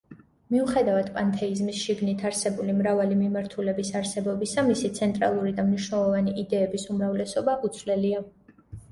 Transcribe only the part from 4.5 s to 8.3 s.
მისი ცენტრალური და მნიშვნელოვანი იდეების უმრავლესობა უცვლელია.